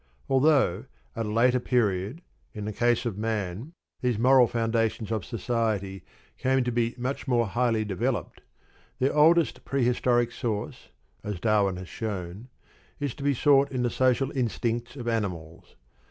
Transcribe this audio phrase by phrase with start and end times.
[0.27, 2.21] Although at a later period,
[2.55, 6.03] in the case of man, these moral foundations of society
[6.39, 8.41] came to be much more highly developed,
[8.97, 10.89] their oldest prehistoric source,
[11.23, 12.47] as Darwin has shown,
[12.99, 15.75] is to be sought in the social instincts of animals.